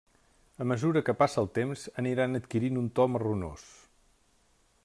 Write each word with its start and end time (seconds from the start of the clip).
A 0.63 0.65
mesura 0.71 1.03
que 1.09 1.15
passa 1.19 1.43
el 1.43 1.51
temps 1.59 1.85
aniran 2.05 2.39
adquirint 2.41 2.83
un 2.85 2.91
to 3.01 3.09
marronós. 3.17 3.71